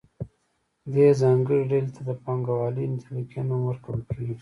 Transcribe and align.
دې 0.93 1.07
ځانګړې 1.21 1.61
ډلې 1.71 1.89
ته 1.95 2.01
د 2.09 2.11
پانګوالې 2.23 2.85
طبقې 3.03 3.41
نوم 3.47 3.61
ورکول 3.65 3.99
کیږي. 4.09 4.35